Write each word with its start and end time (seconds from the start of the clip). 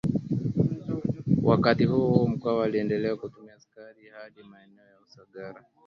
Wakati 1.43 1.85
huohuo 1.85 2.27
Mkwawa 2.27 2.65
aliendelea 2.65 3.15
kutuma 3.15 3.53
askari 3.53 3.87
wake 4.01 4.09
hadi 4.17 4.43
maeneo 4.43 4.85
ya 4.85 4.99
Usagara 5.05 5.65